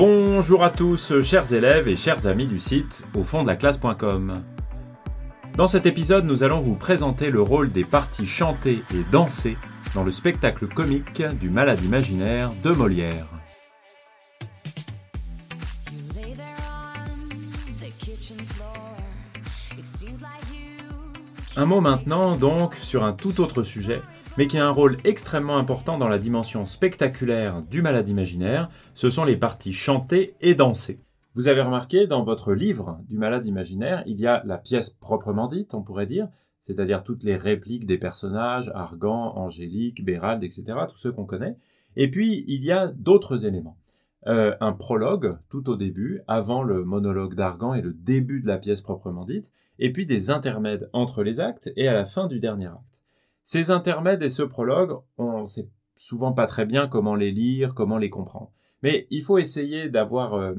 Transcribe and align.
Bonjour 0.00 0.62
à 0.62 0.70
tous, 0.70 1.20
chers 1.22 1.52
élèves 1.52 1.88
et 1.88 1.96
chers 1.96 2.28
amis 2.28 2.46
du 2.46 2.60
site 2.60 3.02
au 3.16 3.24
fond 3.24 3.42
de 3.42 3.48
la 3.48 3.56
classe.com. 3.56 4.44
Dans 5.56 5.66
cet 5.66 5.86
épisode, 5.86 6.24
nous 6.24 6.44
allons 6.44 6.60
vous 6.60 6.76
présenter 6.76 7.30
le 7.30 7.42
rôle 7.42 7.72
des 7.72 7.84
parties 7.84 8.24
chantées 8.24 8.84
et 8.94 9.02
dansées 9.10 9.56
dans 9.96 10.04
le 10.04 10.12
spectacle 10.12 10.68
comique 10.68 11.20
du 11.40 11.50
malade 11.50 11.82
imaginaire 11.82 12.52
de 12.62 12.70
Molière. 12.70 13.26
Un 21.58 21.66
mot 21.66 21.80
maintenant 21.80 22.36
donc 22.36 22.76
sur 22.76 23.02
un 23.02 23.12
tout 23.12 23.40
autre 23.40 23.64
sujet, 23.64 24.00
mais 24.36 24.46
qui 24.46 24.58
a 24.58 24.66
un 24.68 24.70
rôle 24.70 24.96
extrêmement 25.02 25.56
important 25.56 25.98
dans 25.98 26.06
la 26.06 26.20
dimension 26.20 26.64
spectaculaire 26.64 27.62
du 27.62 27.82
malade 27.82 28.08
imaginaire, 28.08 28.68
ce 28.94 29.10
sont 29.10 29.24
les 29.24 29.36
parties 29.36 29.72
chantées 29.72 30.36
et 30.40 30.54
dansées. 30.54 31.00
Vous 31.34 31.48
avez 31.48 31.60
remarqué 31.60 32.06
dans 32.06 32.22
votre 32.22 32.52
livre 32.52 33.00
du 33.08 33.18
malade 33.18 33.44
imaginaire, 33.44 34.04
il 34.06 34.20
y 34.20 34.28
a 34.28 34.40
la 34.46 34.56
pièce 34.56 34.90
proprement 34.90 35.48
dite, 35.48 35.74
on 35.74 35.82
pourrait 35.82 36.06
dire, 36.06 36.28
c'est-à-dire 36.60 37.02
toutes 37.02 37.24
les 37.24 37.34
répliques 37.34 37.86
des 37.86 37.98
personnages, 37.98 38.70
Argan, 38.72 39.32
Angélique, 39.34 40.04
Bérald, 40.04 40.44
etc., 40.44 40.62
tous 40.88 40.98
ceux 40.98 41.10
qu'on 41.10 41.26
connaît. 41.26 41.56
Et 41.96 42.08
puis, 42.08 42.44
il 42.46 42.62
y 42.62 42.70
a 42.70 42.86
d'autres 42.86 43.44
éléments. 43.44 43.78
Euh, 44.28 44.54
un 44.60 44.74
prologue 44.74 45.38
tout 45.48 45.68
au 45.68 45.74
début, 45.74 46.20
avant 46.28 46.62
le 46.62 46.84
monologue 46.84 47.34
d'Argan 47.34 47.74
et 47.74 47.82
le 47.82 47.94
début 47.94 48.40
de 48.40 48.46
la 48.46 48.58
pièce 48.58 48.80
proprement 48.80 49.24
dite, 49.24 49.50
et 49.78 49.92
puis 49.92 50.06
des 50.06 50.30
intermèdes 50.30 50.88
entre 50.92 51.22
les 51.22 51.40
actes 51.40 51.70
et 51.76 51.88
à 51.88 51.94
la 51.94 52.06
fin 52.06 52.26
du 52.26 52.40
dernier 52.40 52.66
acte. 52.66 52.98
Ces 53.44 53.70
intermèdes 53.70 54.22
et 54.22 54.30
ce 54.30 54.42
prologue, 54.42 54.98
on 55.16 55.46
sait 55.46 55.68
souvent 55.96 56.32
pas 56.32 56.46
très 56.46 56.66
bien 56.66 56.86
comment 56.86 57.14
les 57.14 57.30
lire, 57.30 57.74
comment 57.74 57.98
les 57.98 58.10
comprendre. 58.10 58.52
Mais 58.82 59.06
il 59.10 59.22
faut 59.22 59.38
essayer 59.38 59.88
d'avoir 59.88 60.34
euh, 60.34 60.54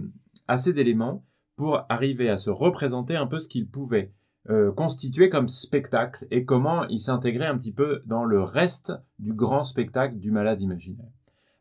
assez 0.48 0.74
d'éléments 0.74 1.24
pour 1.56 1.86
arriver 1.90 2.30
à 2.30 2.38
se 2.38 2.50
représenter 2.50 3.16
un 3.16 3.28
peu 3.28 3.40
ce 3.40 3.48
qu'il 3.48 3.68
pouvait 3.68 4.12
euh, 4.50 4.72
constituer 4.72 5.30
comme 5.30 5.50
spectacle 5.50 6.26
et 6.32 6.46
comment 6.46 6.88
il 6.88 7.00
s'intégrait 7.00 7.46
un 7.46 7.58
petit 7.58 7.74
peu 7.74 8.02
dans 8.06 8.24
le 8.24 8.42
reste 8.42 8.94
du 9.20 9.34
grand 9.34 9.64
spectacle 9.64 10.18
du 10.18 10.32
malade 10.32 10.62
imaginaire. 10.62 11.12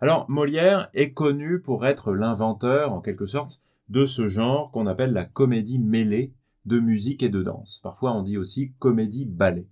Alors 0.01 0.31
Molière 0.31 0.89
est 0.95 1.13
connu 1.13 1.61
pour 1.61 1.85
être 1.85 2.13
l'inventeur, 2.13 2.93
en 2.93 3.01
quelque 3.01 3.27
sorte, 3.27 3.61
de 3.89 4.07
ce 4.07 4.29
genre 4.29 4.71
qu'on 4.71 4.87
appelle 4.87 5.13
la 5.13 5.25
comédie 5.25 5.81
mêlée 5.81 6.33
de 6.69 6.79
musique 6.79 7.23
et 7.25 7.31
de 7.31 7.43
danse. 7.43 7.81
Parfois 7.83 8.15
on 8.15 8.23
dit 8.23 8.39
aussi 8.39 8.73
comédie 8.79 9.27
ballet 9.27 9.67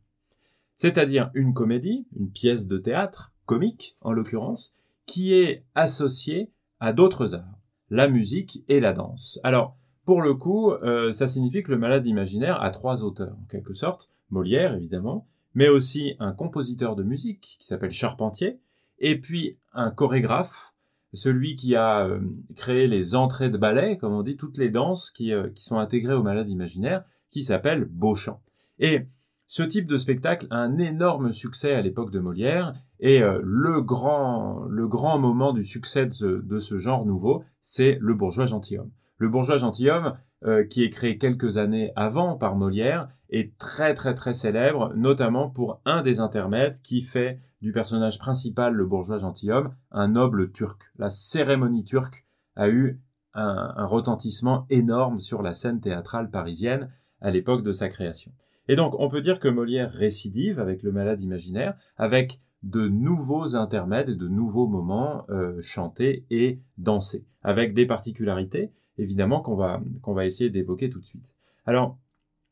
c'est-à-dire 0.76 1.30
une 1.34 1.54
comédie, 1.54 2.06
une 2.16 2.30
pièce 2.30 2.66
de 2.66 2.78
théâtre, 2.78 3.32
comique 3.46 3.96
en 4.00 4.12
l'occurrence, 4.12 4.74
qui 5.06 5.34
est 5.34 5.64
associée 5.74 6.52
à 6.80 6.92
d'autres 6.92 7.34
arts, 7.34 7.58
la 7.90 8.08
musique 8.08 8.64
et 8.68 8.80
la 8.80 8.92
danse. 8.92 9.38
Alors, 9.42 9.76
pour 10.04 10.20
le 10.20 10.34
coup, 10.34 10.70
euh, 10.70 11.12
ça 11.12 11.28
signifie 11.28 11.62
que 11.62 11.70
le 11.70 11.78
malade 11.78 12.06
imaginaire 12.06 12.60
a 12.62 12.70
trois 12.70 13.02
auteurs, 13.02 13.36
en 13.40 13.46
quelque 13.46 13.74
sorte, 13.74 14.10
Molière 14.30 14.74
évidemment, 14.74 15.28
mais 15.54 15.68
aussi 15.68 16.16
un 16.18 16.32
compositeur 16.32 16.96
de 16.96 17.02
musique 17.02 17.56
qui 17.58 17.64
s'appelle 17.64 17.92
Charpentier, 17.92 18.60
et 18.98 19.18
puis 19.18 19.58
un 19.72 19.90
chorégraphe, 19.90 20.74
celui 21.16 21.56
qui 21.56 21.74
a 21.74 22.06
euh, 22.06 22.20
créé 22.54 22.86
les 22.86 23.14
entrées 23.14 23.50
de 23.50 23.58
ballet, 23.58 23.96
comme 23.96 24.12
on 24.12 24.22
dit, 24.22 24.36
toutes 24.36 24.58
les 24.58 24.70
danses 24.70 25.10
qui, 25.10 25.32
euh, 25.32 25.48
sont 25.56 25.78
intégrées 25.78 26.14
au 26.14 26.22
malade 26.22 26.48
imaginaire, 26.48 27.04
qui 27.30 27.44
s'appelle 27.44 27.86
Beauchamp. 27.86 28.40
Et 28.78 29.06
ce 29.46 29.62
type 29.62 29.86
de 29.86 29.96
spectacle 29.96 30.46
a 30.50 30.58
un 30.58 30.78
énorme 30.78 31.32
succès 31.32 31.72
à 31.72 31.82
l'époque 31.82 32.10
de 32.10 32.20
Molière 32.20 32.74
et 33.00 33.22
euh, 33.22 33.40
le 33.42 33.80
grand 33.80 34.64
le 34.68 34.88
grand 34.88 35.18
moment 35.18 35.52
du 35.52 35.64
succès 35.64 36.06
de 36.06 36.58
ce, 36.58 36.78
genre 36.78 37.06
nouveau, 37.06 37.44
c'est 37.62 37.98
le 38.00 38.14
bourgeois 38.14 38.46
gentilhomme. 38.46 38.90
Le 39.18 39.28
bourgeois 39.28 39.56
gentilhomme, 39.56 40.16
euh, 40.44 40.64
qui 40.64 40.84
est 40.84 40.90
créé 40.90 41.18
quelques 41.18 41.56
années 41.56 41.92
avant 41.96 42.36
par 42.36 42.56
Molière, 42.56 43.08
est 43.30 43.56
très 43.58 43.94
très 43.94 44.14
très 44.14 44.34
célèbre, 44.34 44.92
notamment 44.94 45.50
pour 45.50 45.80
un 45.84 46.02
des 46.02 46.20
intermèdes 46.20 46.80
qui 46.82 47.02
fait 47.02 47.40
du 47.60 47.72
personnage 47.72 48.18
principal, 48.18 48.74
le 48.74 48.86
bourgeois 48.86 49.18
gentilhomme, 49.18 49.74
un 49.90 50.08
noble 50.08 50.52
turc. 50.52 50.82
La 50.98 51.10
cérémonie 51.10 51.84
turque 51.84 52.24
a 52.54 52.68
eu 52.68 53.00
un 53.38 53.84
retentissement 53.84 54.64
énorme 54.70 55.20
sur 55.20 55.42
la 55.42 55.52
scène 55.52 55.80
théâtrale 55.80 56.30
parisienne 56.30 56.90
à 57.20 57.30
l'époque 57.30 57.62
de 57.62 57.72
sa 57.72 57.90
création. 57.90 58.32
Et 58.68 58.76
donc, 58.76 58.94
on 58.98 59.08
peut 59.08 59.20
dire 59.20 59.38
que 59.38 59.48
Molière 59.48 59.92
récidive 59.92 60.58
avec 60.58 60.82
le 60.82 60.92
malade 60.92 61.20
imaginaire, 61.20 61.76
avec 61.96 62.40
de 62.62 62.88
nouveaux 62.88 63.54
intermèdes 63.54 64.10
et 64.10 64.16
de 64.16 64.28
nouveaux 64.28 64.66
moments 64.66 65.24
euh, 65.30 65.60
chantés 65.62 66.26
et 66.30 66.60
dansés, 66.78 67.26
avec 67.42 67.74
des 67.74 67.86
particularités, 67.86 68.72
évidemment, 68.98 69.40
qu'on 69.40 69.56
va, 69.56 69.80
va 70.06 70.26
essayer 70.26 70.50
d'évoquer 70.50 70.90
tout 70.90 71.00
de 71.00 71.06
suite. 71.06 71.28
Alors, 71.66 71.98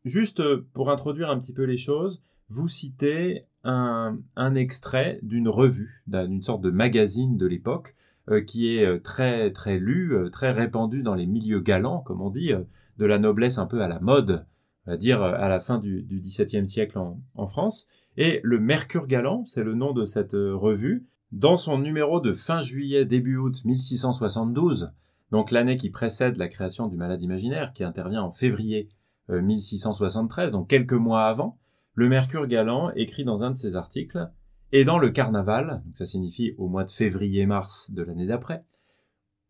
juste 0.05 0.43
pour 0.73 0.91
introduire 0.91 1.31
un 1.31 1.39
petit 1.39 1.53
peu 1.53 1.65
les 1.65 1.77
choses, 1.77 2.23
vous 2.49 2.69
citez 2.69 3.47
un, 3.65 4.17
extrait 4.55 5.19
d'une 5.23 5.49
revue, 5.49 6.03
d'une 6.07 6.43
sorte 6.43 6.63
de 6.63 6.71
magazine 6.71 7.37
de 7.37 7.47
l'époque, 7.47 7.95
euh, 8.29 8.41
qui 8.41 8.77
est 8.77 8.87
euh, 8.87 8.99
très 8.99 9.51
très 9.53 9.79
lu, 9.79 10.15
très 10.33 10.51
répandu 10.51 11.03
dans 11.03 11.15
les 11.15 11.27
milieux 11.27 11.61
galants, 11.61 12.01
comme 12.01 12.21
on 12.23 12.31
dit, 12.31 12.53
de 12.99 13.07
la 13.07 13.19
noblesse 13.19 13.59
un 13.59 13.67
peu 13.67 13.83
à 13.83 13.89
la 13.89 14.01
mode 14.01 14.47
à 14.87 14.97
dire 14.97 15.23
euh, 15.23 15.35
à 15.37 15.49
la 15.49 15.61
fin 15.61 15.79
du, 15.79 16.07
XVIIe 16.11 16.67
siècle 16.67 16.99
en, 16.99 17.47
France. 17.47 17.87
Et 18.17 18.41
le 18.43 18.61
Mercure 18.61 19.07
Galant, 19.07 19.45
c'est 19.47 19.65
le 19.65 19.75
nom 19.75 19.93
de 19.93 20.05
cette 20.05 20.35
euh, 20.35 20.55
revue, 20.55 21.07
dans 21.33 21.57
son 21.57 21.79
numéro 21.79 22.21
de 22.21 22.33
fin 22.33 22.61
juillet 22.61 23.05
début 23.05 23.37
août 23.37 23.65
1672, 23.65 24.93
donc 25.35 25.51
l'année 25.51 25.77
qui 25.77 25.91
précède 25.91 26.37
la 26.37 26.47
création 26.47 26.87
du 26.87 26.97
Malade 26.97 27.21
imaginaire, 27.21 27.73
qui 27.73 27.83
intervient 27.83 28.23
en 28.23 28.31
février 28.31 28.89
1673, 29.29 30.51
euh, 30.51 30.53
donc 30.53 30.69
quelques 30.69 30.93
mois 30.93 31.25
avant, 31.25 31.59
le 31.95 32.09
Mercure 32.09 32.47
Galant 32.47 32.93
écrit 32.95 33.25
dans 33.25 33.43
un 33.43 33.51
de 33.51 33.57
ses 33.57 33.75
articles 33.75 34.31
Et 34.71 34.85
dans 34.85 34.97
le 34.97 35.11
carnaval, 35.11 35.83
ça 35.93 36.07
signifie 36.07 36.55
au 36.57 36.69
mois 36.69 36.85
de 36.85 36.91
février-mars 36.93 37.91
de 37.91 38.05
l'année 38.05 38.29
d'après, 38.29 38.65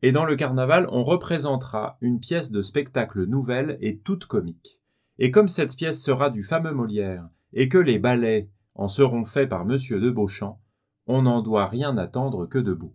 et 0.01 0.11
dans 0.11 0.25
le 0.25 0.37
carnaval, 0.37 0.89
on 0.91 1.05
représentera 1.05 1.99
une 2.01 2.19
pièce 2.19 2.51
de 2.51 2.63
spectacle 2.63 3.27
nouvelle 3.27 3.77
et 3.83 3.99
toute 3.99 4.25
comique. 4.25 4.81
Et 5.19 5.31
comme 5.31 5.49
cette 5.49 5.77
pièce 5.77 6.03
sera 6.03 6.31
du 6.31 6.45
fameux 6.45 6.73
Molière, 6.73 7.29
et 7.53 7.69
que 7.69 7.77
les 7.77 7.99
ballets 7.99 8.49
en 8.75 8.89
seront 8.89 9.27
faits 9.27 9.51
par 9.51 9.67
Monsieur 9.67 10.01
de 10.01 10.09
Beauchamp, 10.09 10.63
on 11.07 11.21
n'en 11.21 11.43
doit 11.43 11.67
rien 11.67 11.99
attendre 11.99 12.47
que 12.47 12.59
de 12.59 12.73
beau. 12.73 12.95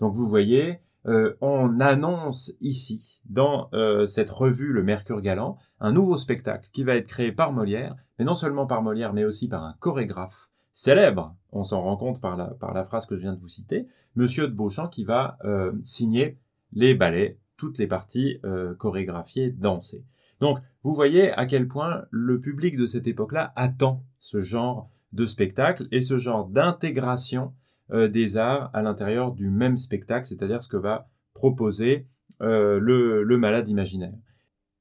Donc 0.00 0.14
vous 0.14 0.28
voyez, 0.28 0.80
euh, 1.06 1.36
on 1.40 1.80
annonce 1.80 2.52
ici, 2.60 3.20
dans 3.26 3.68
euh, 3.74 4.06
cette 4.06 4.30
revue 4.30 4.72
Le 4.72 4.82
Mercure 4.82 5.20
Galant, 5.20 5.58
un 5.80 5.92
nouveau 5.92 6.16
spectacle 6.16 6.68
qui 6.72 6.82
va 6.82 6.96
être 6.96 7.06
créé 7.06 7.32
par 7.32 7.52
Molière, 7.52 7.94
mais 8.18 8.24
non 8.24 8.34
seulement 8.34 8.66
par 8.66 8.82
Molière, 8.82 9.12
mais 9.12 9.24
aussi 9.24 9.48
par 9.48 9.64
un 9.64 9.74
chorégraphe 9.80 10.50
célèbre, 10.72 11.36
on 11.52 11.62
s'en 11.62 11.82
rend 11.82 11.96
compte 11.96 12.20
par 12.20 12.36
la, 12.36 12.84
phrase 12.84 13.06
que 13.06 13.16
je 13.16 13.22
viens 13.22 13.34
de 13.34 13.40
vous 13.40 13.48
citer, 13.48 13.86
Monsieur 14.16 14.48
de 14.48 14.54
Beauchamp 14.54 14.88
qui 14.88 15.04
va 15.04 15.38
euh, 15.44 15.72
signer 15.82 16.38
les 16.72 16.94
ballets, 16.94 17.38
toutes 17.56 17.78
les 17.78 17.86
parties 17.86 18.40
chorégraphiées, 18.78 19.50
dansées. 19.50 20.04
Donc, 20.40 20.58
vous 20.82 20.92
voyez 20.92 21.30
à 21.32 21.46
quel 21.46 21.68
point 21.68 22.04
le 22.10 22.40
public 22.40 22.76
de 22.76 22.86
cette 22.86 23.06
époque-là 23.06 23.52
attend 23.54 24.02
ce 24.18 24.40
genre 24.40 24.90
de 25.12 25.24
spectacle 25.26 25.86
et 25.92 26.00
ce 26.00 26.18
genre 26.18 26.46
d'intégration 26.46 27.52
des 27.92 28.36
arts 28.38 28.70
à 28.72 28.82
l'intérieur 28.82 29.32
du 29.32 29.50
même 29.50 29.76
spectacle, 29.76 30.26
c'est-à-dire 30.26 30.62
ce 30.62 30.68
que 30.68 30.76
va 30.76 31.08
proposer 31.34 32.06
euh, 32.42 32.78
le, 32.80 33.36
malade 33.36 33.68
imaginaire. 33.68 34.14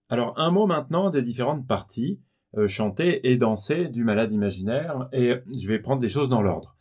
Alors, 0.09 0.39
un 0.39 0.51
mot 0.51 0.65
maintenant 0.65 1.09
des 1.09 1.21
différentes 1.21 1.67
parties 1.67 2.19
euh, 2.57 2.67
chantées 2.67 3.29
et 3.31 3.37
dansées 3.37 3.89
du 3.89 4.03
malade 4.03 4.31
imaginaire, 4.31 5.07
et 5.11 5.35
je 5.55 5.67
vais 5.67 5.79
prendre 5.79 6.01
des 6.01 6.09
choses 6.09 6.29
dans 6.29 6.41
l'ordre. 6.41 6.75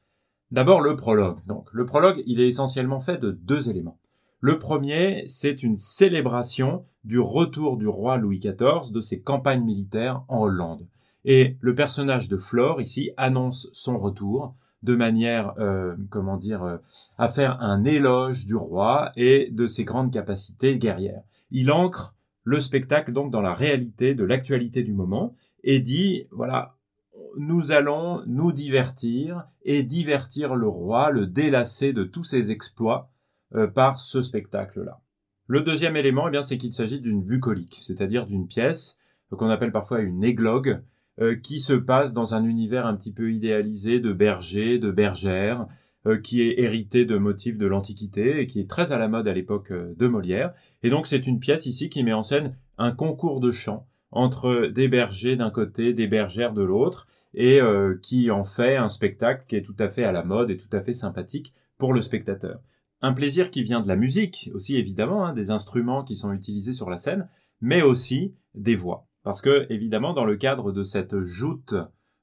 D'abord, 0.50 0.80
le 0.80 0.96
prologue. 0.96 1.38
Donc, 1.46 1.69
le 1.72 1.86
prologue, 1.86 2.22
il 2.26 2.40
est 2.40 2.48
essentiellement 2.48 3.00
fait 3.00 3.18
de 3.18 3.30
deux 3.30 3.70
éléments. 3.70 3.98
Le 4.40 4.58
premier, 4.58 5.25
c'est 5.28 5.62
une 5.62 5.76
célébration 5.76 6.84
du 7.04 7.18
retour 7.18 7.76
du 7.76 7.86
roi 7.86 8.16
Louis 8.16 8.38
XIV 8.38 8.92
de 8.92 9.00
ses 9.00 9.20
campagnes 9.20 9.64
militaires 9.64 10.25
en 10.28 10.42
Hollande. 10.42 10.86
Et 11.25 11.56
le 11.60 11.75
personnage 11.75 12.28
de 12.28 12.36
Flore 12.36 12.80
ici 12.80 13.12
annonce 13.16 13.68
son 13.72 13.98
retour 13.98 14.54
de 14.82 14.94
manière, 14.94 15.55
euh, 15.58 15.94
comment 16.11 16.37
dire, 16.37 16.62
euh, 16.62 16.76
à 17.19 17.29
faire 17.29 17.61
un 17.61 17.84
éloge 17.84 18.46
du 18.46 18.56
roi 18.56 19.12
et 19.17 19.50
de 19.50 19.67
ses 19.67 19.84
grandes 19.84 20.12
capacités 20.12 20.79
guerrières. 20.79 21.23
Il 21.50 21.70
ancre 21.70 22.14
le 22.44 22.61
spectacle 22.61 23.12
donc 23.12 23.31
dans 23.31 23.43
la 23.43 23.55
réalité 23.55 24.14
de 24.14 24.25
l'actualité 24.25 24.82
du 24.82 24.93
moment 24.93 25.37
et 25.62 25.81
dit, 25.81 26.26
voilà, 26.32 26.76
nous 27.38 27.73
allons 27.73 28.23
nous 28.26 28.52
divertir 28.52 29.44
et 29.62 29.82
divertir 29.82 30.55
le 30.55 30.69
roi, 30.69 31.11
le 31.11 31.26
délasser 31.26 31.93
de 31.93 32.05
tous 32.05 32.25
ses 32.25 32.50
exploits 32.50 33.11
euh, 33.55 33.67
par 33.67 34.00
ce 34.00 34.20
spectacle-là. 34.20 35.00
Le 35.46 35.61
deuxième 35.61 35.96
élément, 35.96 36.28
eh 36.28 36.31
bien, 36.31 36.43
c'est 36.43 36.58
qu'il 36.58 36.73
s'agit 36.73 37.00
d'une 37.00 37.23
bucolique, 37.23 37.81
c'est-à-dire 37.82 38.26
d'une 38.26 38.49
pièce 38.49 38.96
qu'on 39.37 39.49
appelle 39.49 39.73
parfois 39.73 40.00
une 40.00 40.25
églogue, 40.25 40.82
euh, 41.20 41.37
qui 41.37 41.61
se 41.61 41.73
passe 41.73 42.12
dans 42.12 42.35
un 42.35 42.44
univers 42.44 42.87
un 42.87 42.94
petit 42.94 43.12
peu 43.12 43.32
idéalisé 43.32 44.00
de 44.00 44.12
bergers, 44.12 44.79
de 44.79 44.91
bergères, 44.91 45.67
qui 46.25 46.43
est 46.43 46.59
hérité 46.59 47.05
de 47.05 47.17
motifs 47.17 47.59
de 47.59 47.67
l'Antiquité 47.67 48.41
et 48.41 48.49
qui 48.49 48.59
est 48.59 48.69
très 48.69 48.91
à 48.91 48.99
la 48.99 49.06
mode 49.06 49.29
à 49.29 49.32
l'époque 49.32 49.73
de 49.73 50.09
Molière. 50.09 50.53
Et 50.82 50.91
donc 50.91 51.06
c'est 51.06 51.29
une 51.29 51.38
pièce 51.38 51.64
ici 51.67 51.91
qui 51.91 52.03
met 52.03 52.12
en 52.12 52.25
scène 52.25 52.56
un 52.76 52.91
concours 52.91 53.38
de 53.38 53.53
chant 53.53 53.87
entre 54.11 54.67
des 54.67 54.88
bergers 54.88 55.37
d'un 55.37 55.50
côté, 55.50 55.93
des 55.93 56.09
bergères 56.09 56.55
de 56.55 56.62
l'autre, 56.62 57.06
et 57.35 57.61
qui 58.03 58.32
en 58.32 58.43
fait 58.43 58.75
un 58.75 58.88
spectacle 58.88 59.44
qui 59.47 59.55
est 59.55 59.62
tout 59.62 59.76
à 59.79 59.88
fait 59.88 60.03
à 60.03 60.11
la 60.11 60.25
mode 60.25 60.50
et 60.50 60.56
tout 60.56 60.76
à 60.76 60.81
fait 60.81 60.93
sympathique 60.93 61.55
pour 61.79 61.93
le 61.93 62.00
spectateur. 62.00 62.61
Un 63.00 63.12
plaisir 63.12 63.50
qui 63.50 63.64
vient 63.64 63.81
de 63.81 63.88
la 63.88 63.97
musique 63.97 64.50
aussi 64.55 64.76
évidemment, 64.76 65.25
hein, 65.26 65.32
des 65.32 65.50
instruments 65.50 66.05
qui 66.05 66.14
sont 66.14 66.32
utilisés 66.32 66.73
sur 66.73 66.88
la 66.88 66.99
scène, 66.99 67.29
mais 67.61 67.82
aussi 67.82 68.35
des 68.55 68.76
voix. 68.76 69.09
Parce 69.22 69.40
que 69.40 69.66
évidemment 69.70 70.14
dans 70.14 70.24
le 70.24 70.36
cadre 70.36 70.72
de 70.72 70.82
cette 70.82 71.20
joute 71.20 71.74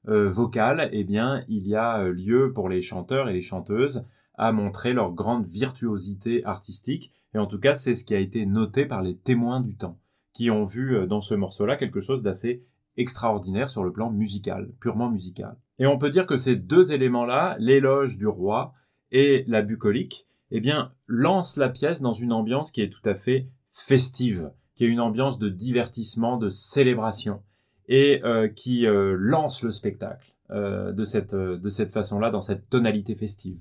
euh, 0.08 0.28
vocale, 0.28 0.88
eh 0.92 1.00
il 1.00 1.66
y 1.66 1.74
a 1.74 2.00
euh, 2.00 2.12
lieu 2.12 2.52
pour 2.52 2.68
les 2.68 2.82
chanteurs 2.82 3.28
et 3.28 3.32
les 3.32 3.42
chanteuses 3.42 4.04
à 4.34 4.52
montrer 4.52 4.92
leur 4.92 5.12
grande 5.12 5.46
virtuosité 5.46 6.44
artistique. 6.44 7.12
Et 7.34 7.38
en 7.38 7.46
tout 7.46 7.58
cas 7.58 7.74
c'est 7.74 7.94
ce 7.94 8.04
qui 8.04 8.14
a 8.14 8.18
été 8.18 8.46
noté 8.46 8.86
par 8.86 9.02
les 9.02 9.16
témoins 9.16 9.60
du 9.60 9.76
temps, 9.76 9.98
qui 10.32 10.50
ont 10.50 10.64
vu 10.64 10.96
euh, 10.96 11.06
dans 11.06 11.20
ce 11.20 11.34
morceau-là 11.34 11.76
quelque 11.76 12.00
chose 12.00 12.22
d'assez 12.22 12.64
extraordinaire 12.96 13.70
sur 13.70 13.84
le 13.84 13.92
plan 13.92 14.10
musical, 14.10 14.70
purement 14.80 15.10
musical. 15.10 15.56
Et 15.78 15.86
on 15.86 15.98
peut 15.98 16.10
dire 16.10 16.26
que 16.26 16.36
ces 16.36 16.56
deux 16.56 16.92
éléments-là, 16.92 17.56
l'éloge 17.58 18.18
du 18.18 18.26
roi 18.26 18.74
et 19.10 19.44
la 19.48 19.62
bucolique, 19.62 20.26
eh 20.50 20.60
bien, 20.60 20.92
lance 21.06 21.56
la 21.56 21.68
pièce 21.68 22.02
dans 22.02 22.12
une 22.12 22.32
ambiance 22.32 22.70
qui 22.70 22.82
est 22.82 22.90
tout 22.90 23.08
à 23.08 23.14
fait 23.14 23.46
festive, 23.70 24.50
qui 24.80 24.86
est 24.86 24.88
une 24.88 25.00
ambiance 25.00 25.38
de 25.38 25.50
divertissement, 25.50 26.38
de 26.38 26.48
célébration, 26.48 27.42
et 27.86 28.22
euh, 28.24 28.48
qui 28.48 28.86
euh, 28.86 29.14
lance 29.14 29.62
le 29.62 29.72
spectacle 29.72 30.32
euh, 30.50 30.92
de 30.92 31.04
cette, 31.04 31.34
de 31.34 31.68
cette 31.68 31.92
façon-là, 31.92 32.30
dans 32.30 32.40
cette 32.40 32.70
tonalité 32.70 33.14
festive. 33.14 33.58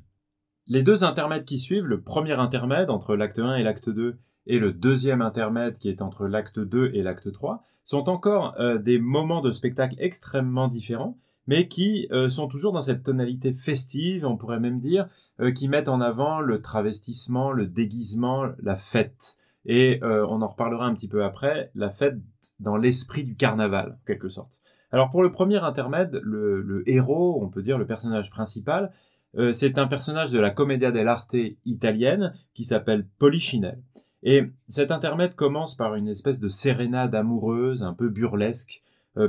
Les 0.67 0.81
deux 0.81 1.03
intermèdes 1.03 1.43
qui 1.43 1.57
suivent, 1.57 1.87
le 1.87 1.99
premier 1.99 2.39
intermède 2.39 2.89
entre 2.89 3.17
l'acte 3.17 3.37
1 3.37 3.55
et 3.55 3.63
l'acte 3.63 3.89
2, 3.89 4.17
et 4.47 4.59
le 4.59 4.71
deuxième 4.71 5.21
intermède 5.21 5.77
qui 5.77 5.89
est 5.89 6.01
entre 6.01 6.25
l'acte 6.25 6.57
2 6.57 6.91
et 6.93 7.03
l'acte 7.03 7.33
3, 7.33 7.65
sont 7.83 8.07
encore 8.07 8.55
des 8.79 8.97
moments 8.97 9.41
de 9.41 9.51
spectacle 9.51 9.95
extrêmement 9.97 10.69
différents, 10.69 11.17
mais 11.47 11.67
qui 11.67 12.07
sont 12.29 12.47
toujours 12.47 12.71
dans 12.71 12.83
cette 12.83 13.03
tonalité 13.03 13.51
festive, 13.51 14.25
on 14.25 14.37
pourrait 14.37 14.61
même 14.61 14.79
dire, 14.79 15.09
qui 15.55 15.67
mettent 15.67 15.89
en 15.89 15.99
avant 15.99 16.39
le 16.39 16.61
travestissement, 16.61 17.51
le 17.51 17.65
déguisement, 17.65 18.45
la 18.61 18.75
fête. 18.75 19.38
Et 19.65 19.99
euh, 20.03 20.25
on 20.27 20.41
en 20.41 20.47
reparlera 20.47 20.85
un 20.85 20.93
petit 20.93 21.07
peu 21.07 21.23
après, 21.23 21.71
la 21.75 21.89
fête 21.89 22.17
dans 22.59 22.77
l'esprit 22.77 23.23
du 23.23 23.35
carnaval, 23.35 23.97
en 24.01 24.05
quelque 24.05 24.29
sorte. 24.29 24.59
Alors 24.91 25.09
pour 25.09 25.21
le 25.21 25.31
premier 25.31 25.57
intermède, 25.57 26.19
le, 26.23 26.83
héros, 26.87 27.39
on 27.43 27.49
peut 27.49 27.61
dire 27.61 27.77
le 27.77 27.85
personnage 27.85 28.31
principal, 28.31 28.91
euh, 29.37 29.53
c'est 29.53 29.77
un 29.77 29.87
personnage 29.87 30.31
de 30.31 30.39
la 30.39 30.49
commedia 30.49 30.91
dell'arte 30.91 31.35
italienne 31.65 32.33
qui 32.53 32.63
s'appelle 32.63 33.05
Polichinelle. 33.19 33.83
Et 34.23 34.43
cet 34.67 34.91
intermède 34.91 35.35
commence 35.35 35.75
par 35.75 35.95
une 35.95 36.07
espèce 36.07 36.39
de 36.39 36.47
sérénade 36.47 37.13
amoureuse, 37.13 37.83
un 37.83 37.93
peu 37.93 38.09
burlesque, 38.09 38.81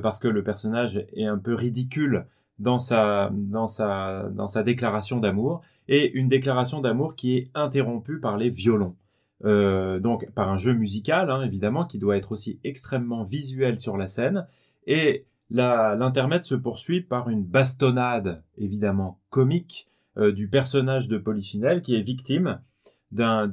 parce 0.02 0.20
que 0.20 0.28
le 0.28 0.44
personnage 0.44 1.04
est 1.14 1.24
un 1.24 1.38
peu 1.38 1.54
ridicule 1.54 2.26
dans 2.60 2.78
sa, 2.78 3.30
dans 3.32 3.66
sa, 3.66 4.28
dans 4.30 4.46
sa 4.46 4.62
déclaration 4.62 5.18
d'amour, 5.18 5.62
et 5.88 6.12
une 6.12 6.28
déclaration 6.28 6.80
d'amour 6.80 7.16
qui 7.16 7.36
est 7.36 7.50
interrompue 7.54 8.20
par 8.20 8.36
les 8.36 8.50
violons. 8.50 8.94
Euh, 9.44 10.00
donc 10.00 10.30
par 10.32 10.50
un 10.50 10.58
jeu 10.58 10.74
musical, 10.74 11.30
hein, 11.30 11.42
évidemment, 11.42 11.84
qui 11.84 11.98
doit 11.98 12.16
être 12.16 12.32
aussi 12.32 12.60
extrêmement 12.64 13.24
visuel 13.24 13.78
sur 13.78 13.96
la 13.96 14.06
scène, 14.06 14.46
et 14.86 15.24
l'intermède 15.50 16.44
se 16.44 16.54
poursuit 16.54 17.00
par 17.00 17.28
une 17.28 17.44
bastonnade, 17.44 18.42
évidemment 18.58 19.18
comique, 19.30 19.88
euh, 20.16 20.32
du 20.32 20.48
personnage 20.48 21.08
de 21.08 21.18
Polichinelle, 21.18 21.82
qui 21.82 21.94
est 21.94 22.02
victime 22.02 22.60
d'un 23.12 23.52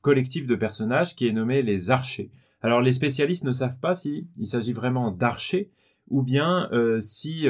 collectif 0.00 0.46
de 0.46 0.54
personnages 0.54 1.16
qui 1.16 1.26
est 1.26 1.32
nommé 1.32 1.62
les 1.62 1.90
archers. 1.90 2.30
Alors 2.62 2.80
les 2.80 2.92
spécialistes 2.92 3.42
ne 3.42 3.50
savent 3.50 3.80
pas 3.80 3.96
s'il 3.96 4.26
s'agit 4.44 4.72
vraiment 4.72 5.10
d'archers 5.10 5.70
ou 6.08 6.22
bien 6.22 6.68
euh, 6.70 7.00
si 7.00 7.48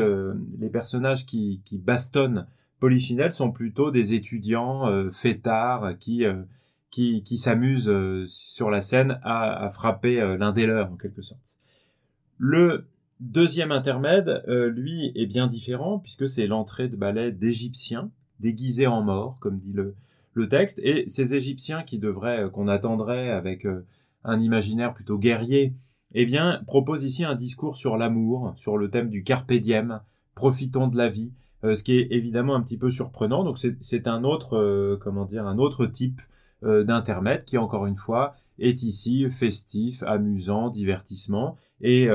les 0.58 0.70
personnages 0.70 1.26
qui, 1.26 1.60
qui 1.66 1.76
bastonnent 1.76 2.46
Polichinelle 2.80 3.32
sont 3.32 3.52
plutôt 3.52 3.90
des 3.90 4.14
étudiants 4.14 5.10
fêtards 5.12 5.98
qui, 5.98 6.24
qui, 6.96 7.22
qui 7.22 7.37
s'amusent 7.37 7.93
sur 8.26 8.70
la 8.70 8.81
scène 8.81 9.20
à, 9.22 9.69
frapper 9.70 10.37
l'un 10.38 10.52
des 10.52 10.66
leurs 10.66 10.90
en 10.90 10.96
quelque 10.96 11.20
sorte. 11.20 11.58
Le 12.38 12.87
deuxième 13.20 13.70
intermède, 13.70 14.43
lui, 14.46 15.12
est 15.14 15.26
bien 15.26 15.46
différent 15.46 15.98
puisque 15.98 16.26
c'est 16.26 16.46
l'entrée 16.46 16.88
de 16.88 16.96
ballet 16.96 17.32
d'Égyptiens 17.32 18.10
déguisés 18.40 18.87
en 18.87 19.02
morts, 19.02 19.37
comme 19.40 19.58
dit 19.58 19.75
le, 19.75 19.94
le 20.32 20.48
texte, 20.48 20.78
et 20.82 21.06
ces 21.08 21.34
Égyptiens 21.34 21.82
qui 21.82 21.98
devraient, 21.98 22.48
qu'on 22.50 22.66
attendrait 22.66 23.31
avec 23.31 23.66
un 24.25 24.40
imaginaire 24.40 24.94
plutôt 24.94 25.19
guerrier, 25.19 25.75
eh 26.14 26.25
bien, 26.25 26.62
propose 26.66 27.04
ici 27.04 27.25
un 27.25 27.34
discours 27.34 27.76
sur 27.76 27.99
l'amour, 27.99 28.54
sur 28.56 28.78
le 28.78 28.88
thème 28.88 29.10
du 29.10 29.22
carpe 29.22 29.52
diem, 29.52 30.00
profitons 30.34 30.88
de 30.88 30.96
la 30.96 31.10
vie, 31.10 31.32
euh, 31.64 31.76
ce 31.76 31.82
qui 31.82 31.99
est 31.99 32.08
évidemment 32.10 32.54
un 32.54 32.62
petit 32.62 32.78
peu 32.78 32.90
surprenant. 32.90 33.44
Donc 33.44 33.58
c'est 33.58 34.06
un 34.06 34.25
autre, 34.25 34.56
euh, 34.56 34.99
comment 35.00 35.25
dire, 35.25 35.46
un 35.46 35.58
autre 35.58 35.87
type 35.87 36.20
euh, 36.64 36.84
d'intermède 36.84 37.44
qui, 37.44 37.58
encore 37.58 37.86
une 37.86 37.96
fois, 37.96 38.34
est 38.58 38.82
ici 38.82 39.28
festif, 39.30 40.02
amusant, 40.02 40.70
divertissement 40.70 41.56
et, 41.80 42.08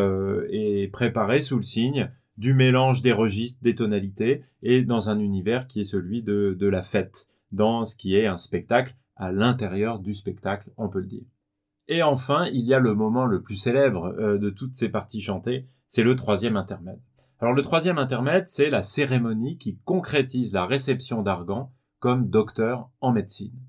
préparé 0.91 1.41
sous 1.41 1.57
le 1.57 1.63
signe 1.63 2.11
du 2.37 2.53
mélange 2.53 3.01
des 3.01 3.11
registres, 3.11 3.61
des 3.61 3.75
tonalités 3.75 4.43
et 4.63 4.81
dans 4.81 5.09
un 5.09 5.19
univers 5.19 5.67
qui 5.67 5.81
est 5.81 5.85
celui 5.85 6.23
de, 6.23 6.55
de 6.59 6.67
la 6.67 6.81
fête, 6.81 7.27
dans 7.51 7.85
ce 7.85 7.95
qui 7.95 8.15
est 8.15 8.25
un 8.25 8.39
spectacle 8.39 8.95
à 9.15 9.31
l'intérieur 9.31 9.99
du 9.99 10.15
spectacle, 10.15 10.71
on 10.77 10.89
peut 10.89 10.99
le 10.99 11.05
dire. 11.05 11.25
Et 11.87 12.01
enfin, 12.01 12.47
il 12.53 12.61
y 12.61 12.73
a 12.73 12.79
le 12.79 12.95
moment 12.95 13.25
le 13.25 13.41
plus 13.41 13.57
célèbre 13.57 14.15
euh, 14.17 14.37
de 14.37 14.49
toutes 14.49 14.75
ces 14.75 14.89
parties 14.89 15.21
chantées, 15.21 15.65
c'est 15.87 16.03
le 16.03 16.15
troisième 16.15 16.57
intermède. 16.57 17.01
Alors 17.39 17.53
le 17.53 17.61
troisième 17.61 17.97
intermède, 17.97 18.47
c'est 18.47 18.69
la 18.69 18.81
cérémonie 18.81 19.57
qui 19.57 19.77
concrétise 19.83 20.53
la 20.53 20.65
réception 20.65 21.21
d'Argan 21.21 21.71
comme 21.99 22.29
docteur 22.29 22.89
en 23.01 23.11
médecine. 23.11 23.59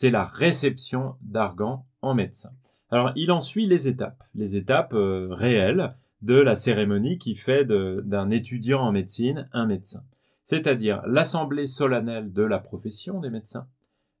C'est 0.00 0.12
la 0.12 0.22
réception 0.22 1.16
d'Argan 1.22 1.84
en 2.02 2.14
médecin. 2.14 2.52
Alors 2.88 3.10
il 3.16 3.32
en 3.32 3.40
suit 3.40 3.66
les 3.66 3.88
étapes, 3.88 4.22
les 4.32 4.54
étapes 4.54 4.94
euh, 4.94 5.26
réelles 5.28 5.88
de 6.22 6.36
la 6.36 6.54
cérémonie 6.54 7.18
qui 7.18 7.34
fait 7.34 7.64
d'un 7.64 8.30
étudiant 8.30 8.82
en 8.82 8.92
médecine 8.92 9.48
un 9.52 9.66
médecin. 9.66 10.04
C'est-à-dire 10.44 11.02
l'assemblée 11.04 11.66
solennelle 11.66 12.32
de 12.32 12.44
la 12.44 12.60
profession 12.60 13.18
des 13.18 13.28
médecins, 13.28 13.66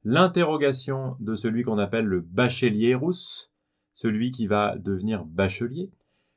l'interrogation 0.02 1.14
de 1.20 1.36
celui 1.36 1.62
qu'on 1.62 1.78
appelle 1.78 2.06
le 2.06 2.22
bachelier 2.22 2.96
rousse, 2.96 3.52
celui 3.94 4.32
qui 4.32 4.48
va 4.48 4.76
devenir 4.78 5.24
bachelier, 5.26 5.92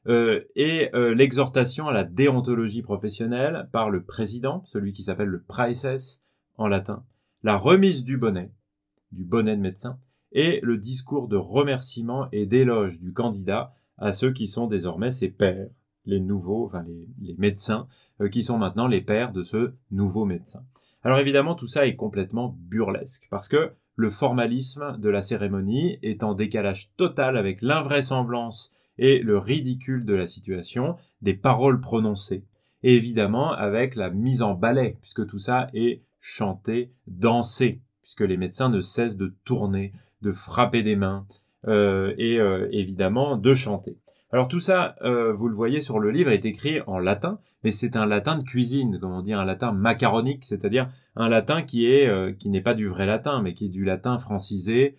euh, 0.06 0.44
et 0.56 0.92
euh, 0.94 1.16
l'exhortation 1.16 1.88
à 1.88 1.94
la 1.94 2.04
déontologie 2.04 2.84
professionnelle 2.84 3.70
par 3.72 3.90
le 3.90 4.04
président, 4.04 4.62
celui 4.66 4.94
qui 4.94 5.02
s'appelle 5.02 5.30
le 5.30 5.42
praeses 5.42 6.22
en 6.60 6.68
latin, 6.68 7.04
la 7.42 7.56
remise 7.56 8.04
du 8.04 8.20
bonnet, 8.20 8.52
du 9.12 9.24
bonnet 9.24 9.56
de 9.56 9.62
médecin, 9.62 9.98
et 10.32 10.60
le 10.64 10.78
discours 10.78 11.28
de 11.28 11.38
remerciement 11.38 12.28
et 12.32 12.46
d'éloge 12.46 13.00
du 13.00 13.14
candidat 13.14 13.74
à 13.98 14.12
ceux 14.12 14.32
qui 14.32 14.48
sont 14.48 14.68
désormais 14.68 15.12
ses 15.12 15.30
pairs, 15.30 15.70
les 16.06 16.20
nouveaux, 16.20 16.66
enfin 16.66 16.84
les, 16.84 17.36
médecins, 17.38 17.88
euh, 18.22 18.30
qui 18.30 18.44
sont 18.44 18.58
maintenant 18.58 18.88
les 18.88 19.02
pairs 19.02 19.32
de 19.32 19.44
ce 19.44 19.74
nouveau 19.92 20.26
médecin. 20.26 20.64
Alors 21.04 21.20
évidemment, 21.20 21.56
tout 21.56 21.68
ça 21.68 21.86
est 21.86 21.96
complètement 21.96 22.58
burlesque, 22.60 23.28
parce 23.30 23.48
que 23.48 23.72
le 23.96 24.10
formalisme 24.10 24.98
de 24.98 25.10
la 25.10 25.22
cérémonie 25.22 26.00
est 26.02 26.24
en 26.24 26.34
décalage 26.34 26.92
total 26.96 27.38
avec 27.38 27.62
l'invraisemblance 27.62 28.72
et 28.98 29.20
le 29.20 29.38
ridicule 29.38 30.06
de 30.06 30.14
la 30.14 30.28
situation, 30.28 30.96
des 31.22 31.34
paroles 31.34 31.82
prononcées, 31.82 32.46
et 32.84 32.96
évidemment 32.96 33.52
avec 33.52 33.96
la 33.96 34.10
mise 34.10 34.42
en 34.42 34.54
ballet, 34.54 34.98
puisque 35.02 35.28
tout 35.28 35.38
ça 35.38 35.70
est 35.74 36.02
chanté, 36.20 36.92
dansé, 37.08 37.82
puisque 38.02 38.22
les 38.22 38.38
médecins 38.38 38.70
ne 38.70 38.82
cessent 38.82 39.18
de 39.18 39.34
tourner, 39.46 39.94
de 40.22 40.32
frapper 40.32 40.84
des 40.84 40.96
mains, 40.96 41.26
euh, 41.68 42.14
et 42.18 42.40
euh, 42.40 42.68
évidemment 42.72 43.38
de 43.38 43.54
chanter. 43.54 43.98
Alors 44.32 44.48
tout 44.48 44.60
ça, 44.60 44.96
euh, 45.02 45.34
vous 45.34 45.48
le 45.48 45.56
voyez 45.56 45.82
sur 45.82 46.00
le 46.00 46.10
livre, 46.10 46.32
est 46.32 46.46
écrit 46.46 46.80
en 46.88 47.00
latin, 47.00 47.40
mais 47.64 47.72
c'est 47.72 47.96
un 47.96 48.06
latin 48.06 48.38
de 48.40 48.44
cuisine, 48.44 48.98
comment 49.00 49.22
dire, 49.22 49.40
un 49.40 49.46
latin 49.46 49.72
macaronique, 49.74 50.46
c'est-à-dire 50.46 50.90
un 51.16 51.28
latin 51.28 51.62
qui 51.62 51.86
est 51.86 52.08
euh, 52.08 52.32
qui 52.32 52.50
n'est 52.50 52.62
pas 52.62 52.74
du 52.74 52.88
vrai 52.88 53.06
latin, 53.06 53.42
mais 53.42 53.54
qui 53.54 53.66
est 53.66 53.70
du 53.70 53.84
latin 53.84 54.18
francisé, 54.20 54.96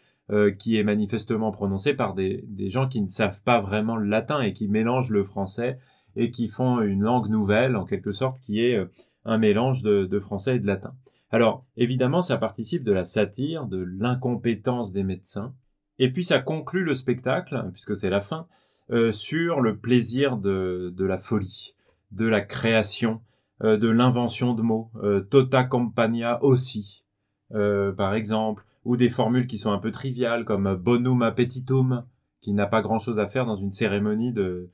qui 0.59 0.79
est 0.79 0.83
manifestement 0.83 1.51
prononcé 1.51 1.93
par 1.93 2.15
des, 2.15 2.43
des 2.49 2.71
gens 2.71 2.89
qui 2.89 3.03
ne 3.03 3.09
savent 3.09 3.43
pas 3.43 3.61
vraiment 3.61 3.97
le 3.97 4.07
latin 4.07 4.41
et 4.41 4.55
qui 4.55 4.67
mélangent 4.67 5.11
le 5.11 5.25
français 5.25 5.79
et 6.17 6.31
qui 6.31 6.49
font 6.49 6.81
une 6.81 7.03
langue 7.03 7.29
nouvelle, 7.29 7.77
en 7.77 7.85
quelque 7.85 8.13
sorte, 8.13 8.41
qui 8.41 8.61
est 8.61 8.83
un 9.27 9.37
mélange 9.37 9.83
de, 9.83 10.07
de 10.07 10.21
français 10.21 10.57
et 10.57 10.59
de 10.59 10.67
latin. 10.67 10.95
Alors, 11.33 11.65
évidemment, 11.79 12.21
ça 12.21 12.37
participe 12.37 12.85
de 12.85 12.93
la 12.93 13.07
satire, 13.07 13.67
de 13.67 13.79
l'incompétence 13.79 14.93
des 14.93 15.03
médecins, 15.03 15.55
et 15.99 16.13
puis 16.13 16.25
ça 16.25 16.39
conclut 16.39 16.85
le 16.85 16.95
spectacle, 16.95 17.71
puisque 17.73 17.97
c'est 17.97 18.11
la 18.11 18.21
fin, 18.21 18.47
euh, 18.91 19.13
sur 19.13 19.61
le 19.63 19.79
plaisir 19.79 20.37
de, 20.37 20.93
la 20.99 21.17
folie, 21.17 21.75
de 22.11 22.27
la 22.27 22.43
création, 22.43 23.23
euh, 23.65 23.79
de 23.79 23.89
l'invention 23.89 24.53
de 24.53 24.61
mots, 24.61 24.91
euh, 25.03 25.21
tota 25.21 25.65
compagnia 25.65 26.43
aussi, 26.45 27.03
par 27.51 28.15
exemple, 28.15 28.65
ou 28.85 28.97
des 28.97 29.11
formules 29.11 29.47
qui 29.47 29.59
sont 29.59 29.73
un 29.73 29.79
peu 29.79 29.91
triviales 29.91 30.47
comme 30.47 30.75
bonum 30.75 31.23
appetitum, 31.23 32.05
qui 32.41 32.55
n'a 32.55 32.67
pas 32.67 32.81
grand-chose 32.81 33.19
à 33.19 33.27
faire 33.27 33.45
dans 33.45 33.57
une 33.57 33.73
cérémonie 33.73 34.33
de, 34.33 34.71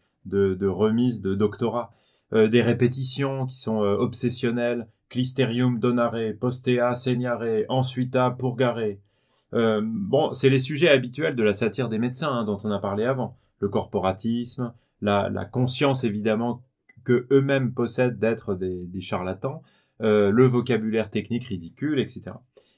remise 0.66 1.20
de 1.20 1.34
doctorat. 1.34 1.92
Des 2.32 2.62
répétitions 2.62 3.46
qui 3.46 3.56
sont 3.56 3.78
obsessionnelles, 3.78 4.86
clisterium 5.08 5.78
donare, 5.78 6.34
postea 6.38 6.94
segnare, 6.94 7.64
ensuita 7.68 8.30
purgare. 8.38 8.98
bon, 9.52 10.32
c'est 10.32 10.50
les 10.50 10.58
sujets 10.58 10.90
habituels 10.90 11.36
de 11.36 11.42
la 11.42 11.54
satire 11.54 11.88
des 11.88 11.98
médecins 11.98 12.30
hein, 12.30 12.44
dont 12.44 12.58
on 12.64 12.70
a 12.70 12.78
parlé 12.78 13.04
avant. 13.04 13.36
Le 13.60 13.68
corporatisme, 13.68 14.74
la, 15.00 15.30
la 15.30 15.44
conscience 15.44 16.04
évidemment 16.04 16.62
que 17.04 17.26
eux-mêmes 17.30 17.72
possèdent 17.72 18.18
d'être 18.18 18.54
des, 18.54 18.84
des, 18.86 19.00
charlatans, 19.00 19.62
euh, 20.02 20.30
le 20.30 20.46
vocabulaire 20.46 21.10
technique 21.10 21.44
ridicule, 21.44 21.98
etc. 21.98 22.32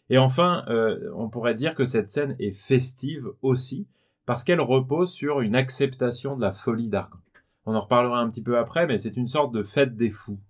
Et 0.08 0.18
enfin, 0.18 0.64
euh, 0.68 1.10
on 1.16 1.28
pourrait 1.28 1.56
dire 1.56 1.74
que 1.74 1.84
cette 1.84 2.08
scène 2.08 2.36
est 2.38 2.52
festive 2.52 3.26
aussi, 3.42 3.88
parce 4.26 4.44
qu'elle 4.44 4.60
repose 4.60 5.10
sur 5.10 5.40
une 5.40 5.56
acceptation 5.56 6.36
de 6.36 6.42
la 6.42 6.52
folie 6.52 6.88
d'Argan. 6.88 7.18
On 7.66 7.74
en 7.74 7.80
reparlera 7.80 8.20
un 8.20 8.30
petit 8.30 8.42
peu 8.42 8.58
après, 8.58 8.86
mais 8.86 8.98
c'est 8.98 9.16
une 9.16 9.26
sorte 9.26 9.52
de 9.52 9.62
fête 9.62 9.96
des 9.96 10.10
fous. 10.10 10.40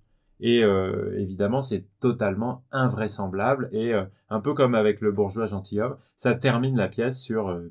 Et 0.40 0.64
euh, 0.64 1.18
évidemment, 1.18 1.60
c'est 1.60 1.86
totalement 2.00 2.64
invraisemblable. 2.72 3.68
Et 3.72 3.92
euh, 3.92 4.04
un 4.30 4.40
peu 4.40 4.54
comme 4.54 4.74
avec 4.74 5.00
le 5.00 5.12
bourgeois 5.12 5.46
gentilhomme, 5.46 5.96
ça 6.16 6.34
termine 6.34 6.76
la 6.76 6.88
pièce 6.88 7.20
sur, 7.20 7.50
euh, 7.50 7.70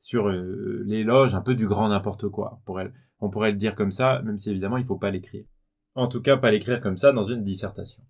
sur 0.00 0.28
l'éloge 0.28 1.34
un 1.34 1.40
peu 1.40 1.54
du 1.54 1.68
grand 1.68 1.88
n'importe 1.88 2.28
quoi. 2.28 2.60
Pour 2.64 2.80
elle. 2.80 2.92
On 3.20 3.30
pourrait 3.30 3.52
le 3.52 3.56
dire 3.56 3.74
comme 3.74 3.92
ça, 3.92 4.20
même 4.22 4.38
si 4.38 4.50
évidemment, 4.50 4.76
il 4.76 4.82
ne 4.82 4.86
faut 4.86 4.98
pas 4.98 5.10
l'écrire. 5.10 5.44
En 5.94 6.08
tout 6.08 6.20
cas, 6.20 6.36
pas 6.36 6.50
l'écrire 6.50 6.80
comme 6.80 6.96
ça 6.96 7.12
dans 7.12 7.24
une 7.24 7.44
dissertation. 7.44 8.02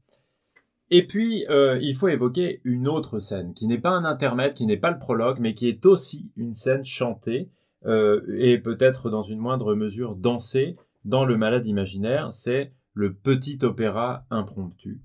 Et 0.90 1.06
puis, 1.06 1.46
il 1.48 1.94
faut 1.94 2.08
évoquer 2.08 2.60
une 2.64 2.88
autre 2.88 3.18
scène, 3.18 3.54
qui 3.54 3.66
n'est 3.66 3.78
pas 3.78 3.90
un 3.90 4.04
intermède, 4.04 4.52
qui 4.52 4.66
n'est 4.66 4.76
pas 4.76 4.90
le 4.90 4.98
prologue, 4.98 5.38
mais 5.40 5.54
qui 5.54 5.66
est 5.66 5.86
aussi 5.86 6.30
une 6.36 6.52
scène 6.52 6.84
chantée, 6.84 7.50
et 7.86 8.58
peut-être 8.58 9.10
dans 9.10 9.22
une 9.22 9.38
moindre 9.38 9.74
mesure 9.74 10.16
dansée, 10.16 10.76
dans 11.04 11.24
le 11.24 11.36
malade 11.36 11.66
imaginaire, 11.66 12.32
c'est 12.32 12.72
le 12.92 13.14
petit 13.14 13.58
opéra 13.62 14.26
impromptu. 14.30 15.00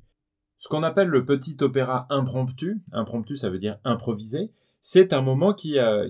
Ce 0.57 0.69
qu'on 0.69 0.83
appelle 0.83 1.09
le 1.09 1.25
petit 1.25 1.57
opéra 1.61 2.07
impromptu, 2.09 2.81
impromptu 2.93 3.35
ça 3.35 3.49
veut 3.49 3.59
dire 3.59 3.79
improvisé, 3.83 4.51
c'est 4.79 5.13
un 5.13 5.21
moment 5.21 5.53
qui, 5.53 5.77
euh, 5.77 6.07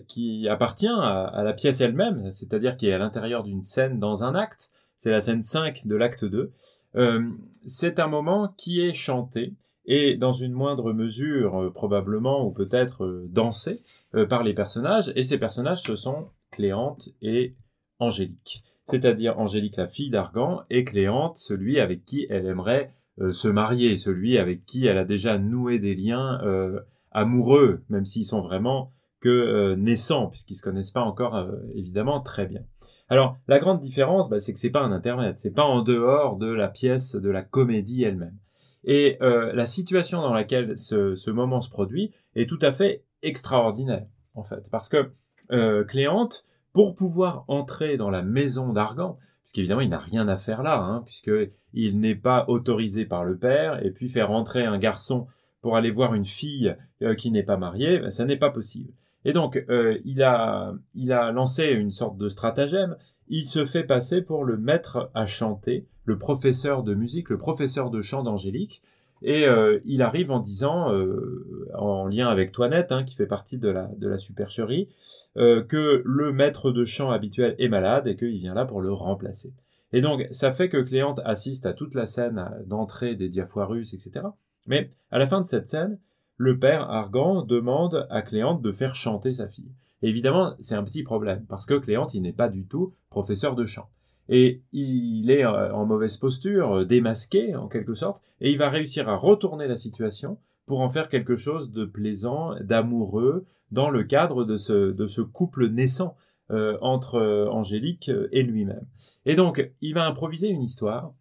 appartient 0.50 0.88
à, 0.88 1.42
la 1.44 1.54
pièce 1.54 1.82
elle-même, 1.82 2.32
c'est-à-dire 2.32 2.78
qui 2.78 2.88
est 2.88 2.94
à 2.94 2.98
l'intérieur 2.98 3.44
d'une 3.44 3.64
scène 3.64 4.00
dans 4.00 4.24
un 4.24 4.34
acte, 4.34 4.72
c'est 4.96 5.12
la 5.12 5.22
scène 5.22 5.44
5 5.44 5.86
de 5.86 5.96
l'acte 5.96 6.24
2. 6.24 6.52
Euh, 6.96 7.30
c'est 7.66 8.00
un 8.00 8.08
moment 8.08 8.54
qui 8.56 8.80
est 8.80 8.94
chanté 8.94 9.54
et 9.86 10.18
dans 10.18 10.34
une 10.34 10.54
moindre 10.54 10.94
mesure 10.94 11.62
euh, 11.62 11.70
probablement 11.72 12.46
ou 12.46 12.52
peut-être 12.52 13.26
dansé 13.28 13.82
par 14.30 14.44
les 14.44 14.54
personnages, 14.54 15.12
et 15.16 15.24
ces 15.24 15.40
personnages 15.40 15.82
ce 15.82 15.96
sont 15.96 16.28
Cléante 16.54 17.10
et 17.22 17.56
Angélique 18.00 18.64
c'est-à-dire 18.90 19.40
Angélique 19.40 19.78
la 19.78 19.88
fille 19.88 20.10
d'Argan, 20.10 20.64
et 20.70 20.84
Cléante, 20.84 21.38
celui 21.38 21.80
avec 21.80 22.06
qui 22.06 22.28
elle 22.30 22.46
aimerait 22.46 22.94
euh, 23.22 23.32
se 23.32 23.48
marier, 23.48 23.98
celui 23.98 24.38
avec 24.38 24.66
qui 24.66 24.86
elle 24.86 24.98
a 24.98 25.06
déjà 25.06 25.38
noué 25.38 25.80
des 25.80 25.96
liens 25.96 26.42
euh, 26.44 26.80
amoureux, 27.12 27.84
même 27.90 28.06
s'ils 28.06 28.26
sont 28.26 28.42
vraiment 28.42 28.92
que 29.20 29.30
euh, 29.30 29.76
naissants, 29.76 30.28
puisqu'ils 30.28 30.56
se 30.56 30.62
connaissent 30.62 30.92
pas 30.92 31.04
encore 31.04 31.48
évidemment 31.76 32.20
très 32.22 32.46
bien. 32.46 32.62
Alors 33.10 33.38
la 33.48 33.60
grande 33.60 33.80
différence, 33.80 34.30
bah, 34.30 34.40
c'est 34.40 34.54
que 34.54 34.60
c'est 34.60 34.70
pas 34.70 34.82
un 34.82 34.92
intermède, 34.92 35.38
c'est 35.38 35.54
pas 35.54 35.64
en 35.64 35.82
dehors 35.82 36.38
de 36.38 36.52
la 36.52 36.68
pièce, 36.68 37.16
de 37.16 37.30
la 37.30 37.42
comédie 37.42 38.04
elle-même. 38.04 38.38
Et 38.86 39.18
la 39.22 39.66
situation 39.66 40.22
dans 40.22 40.34
laquelle 40.34 40.78
ce, 40.78 41.16
ce, 41.16 41.32
moment 41.32 41.62
se 41.62 41.70
produit 41.70 42.12
est 42.36 42.50
tout 42.50 42.60
à 42.62 42.74
fait 42.74 43.06
extraordinaire, 43.22 44.08
en 44.34 44.44
fait, 44.44 44.70
parce 44.70 44.90
que 44.90 45.14
Cléante 45.50 46.46
pour 46.74 46.96
pouvoir 46.96 47.46
entrer 47.48 47.98
dans 47.98 48.10
la 48.10 48.24
maison 48.24 48.74
d'Argan, 48.74 49.18
puisqu'évidemment 49.44 49.82
il 49.82 49.90
n'a 49.90 50.00
rien 50.00 50.28
à 50.28 50.38
faire 50.38 50.64
là, 50.64 50.80
hein, 50.80 51.04
puisqu'il 51.06 52.00
n'est 52.00 52.16
pas 52.16 52.46
autorisé 52.48 53.06
par 53.06 53.24
le 53.24 53.38
père, 53.38 53.86
et 53.86 53.92
puis 53.92 54.10
faire 54.10 54.32
entrer 54.32 54.66
un 54.66 54.80
garçon 54.80 55.28
pour 55.62 55.78
aller 55.78 55.92
voir 55.92 56.14
une 56.14 56.26
fille 56.26 56.76
euh, 57.02 57.16
qui 57.16 57.32
n'est 57.32 57.44
pas 57.44 57.58
mariée, 57.58 58.00
ben, 58.00 58.12
ça 58.12 58.26
n'est 58.26 58.38
pas 58.38 58.50
possible. 58.50 58.92
Et 59.26 59.34
donc 59.34 59.64
euh, 59.70 60.00
il, 60.04 60.24
a, 60.24 60.74
il 60.96 61.12
a 61.12 61.32
lancé 61.32 61.66
une 61.68 61.92
sorte 61.92 62.18
de 62.18 62.28
stratagème, 62.28 62.98
il 63.30 63.48
se 63.48 63.66
fait 63.66 63.84
passer 63.86 64.22
pour 64.22 64.44
le 64.44 64.58
maître 64.58 65.10
à 65.14 65.26
chanter, 65.26 65.88
le 66.06 66.18
professeur 66.18 66.84
de 66.84 66.94
musique, 66.94 67.30
le 67.30 67.38
professeur 67.38 67.90
de 67.90 68.02
chant 68.02 68.24
d'Angélique, 68.24 68.82
et 69.24 69.48
euh, 69.48 69.80
il 69.86 70.02
arrive 70.02 70.32
en 70.32 70.40
disant, 70.40 70.92
en 71.74 72.08
lien 72.08 72.28
avec 72.28 72.52
Toinette, 72.52 72.92
hein, 72.92 73.04
qui 73.04 73.16
fait 73.16 73.26
partie 73.26 73.58
de 73.58 73.70
la, 73.70 73.90
de 73.98 74.08
la 74.08 74.18
supercherie, 74.18 74.90
euh, 75.36 75.64
que 75.64 76.04
le 76.06 76.32
maître 76.32 76.70
de 76.70 76.84
chant 76.86 77.10
habituel 77.10 77.56
est 77.58 77.68
malade 77.68 78.06
et 78.06 78.16
qu'il 78.16 78.38
vient 78.38 78.54
là 78.54 78.66
pour 78.66 78.82
le 78.82 78.94
remplacer. 78.94 79.52
Et 79.92 80.02
donc, 80.02 80.28
ça 80.30 80.52
fait 80.52 80.70
que 80.70 80.78
Cléante 80.78 81.22
assiste 81.26 81.66
à 81.66 81.74
toute 81.74 81.96
la 81.96 82.06
scène 82.06 82.50
d'entrée 82.68 83.16
des 83.16 83.30
Diafoirus, 83.30 83.94
etc. 83.96 84.28
Mais 84.68 84.92
à 85.10 85.18
la 85.18 85.28
fin 85.28 85.42
de 85.42 85.48
cette 85.48 85.68
scène, 85.68 85.98
le 86.38 86.60
père 86.60 86.90
Argan 86.90 87.42
demande 87.42 88.08
à 88.12 88.22
Cléante 88.22 88.62
de 88.62 88.72
faire 88.72 88.94
chanter 88.94 89.34
sa 89.34 89.48
fille. 89.48 89.72
évidemment, 90.04 90.54
c'est 90.60 90.76
un 90.76 90.84
petit 90.84 91.04
problème, 91.04 91.46
parce 91.48 91.66
que 91.66 91.76
Cléante, 91.76 92.14
il 92.14 92.22
n'est 92.22 92.32
pas 92.34 92.50
du 92.50 92.66
tout 92.66 92.94
professeur 93.10 93.56
de 93.56 93.66
chant. 93.66 93.90
Et 94.30 94.62
il 94.72 95.30
est 95.30 95.46
euh, 95.46 95.74
en 95.74 95.86
mauvaise 95.86 96.18
posture, 96.18 96.80
euh, 96.80 96.86
démasqué 96.86 97.56
en 97.56 97.68
quelque 97.68 97.94
sorte, 97.94 98.22
et 98.40 98.52
il 98.52 98.58
va 98.58 98.70
réussir 98.70 99.10
à 99.10 99.16
retourner 99.16 99.68
la 99.68 99.76
situation 99.76 100.38
pour 100.66 100.82
en 100.82 100.90
faire 100.90 101.10
quelque 101.10 101.36
chose 101.36 101.72
de 101.72 101.86
plaisant, 101.86 102.56
d'amoureux, 102.62 103.46
dans 103.72 103.90
le 103.90 104.04
cadre 104.04 104.46
de 104.46 104.56
ce, 104.56 105.22
couple 105.22 105.68
naissant 105.68 106.16
euh, 106.52 106.78
entre 106.82 107.48
Angélique 107.50 108.12
et 108.32 108.44
lui-même. 108.44 108.86
Et 109.26 109.36
donc, 109.36 109.72
il 109.82 109.94
va 109.94 110.06
improviser 110.06 110.48
une 110.48 110.62
histoire, 110.62 111.14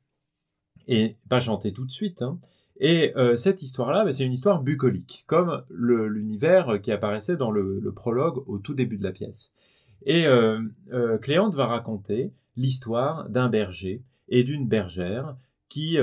et 0.86 1.16
pas 1.28 1.40
chanter 1.40 1.72
tout 1.72 1.84
de 1.84 1.90
suite, 1.90 2.22
hein. 2.22 2.38
et 2.78 3.14
cette 3.36 3.62
histoire-là, 3.62 4.04
bah, 4.04 4.12
c'est 4.12 4.24
une 4.24 4.32
histoire 4.32 4.62
bucolique, 4.62 5.24
comme 5.26 5.64
l'univers 5.70 6.80
qui 6.80 6.92
apparaissait 6.92 7.36
dans 7.36 7.50
le, 7.50 7.92
prologue 7.96 8.44
au 8.46 8.58
tout 8.58 8.74
début 8.74 8.98
de 8.98 9.04
la 9.04 9.12
pièce. 9.12 9.50
Et 10.04 10.26
Cléante 11.20 11.54
va 11.56 11.66
raconter 11.66 12.32
l'histoire 12.56 13.28
d'un 13.28 13.48
berger 13.48 14.02
et 14.28 14.44
d'une 14.44 14.68
bergère 14.68 15.36
qui 15.68 15.96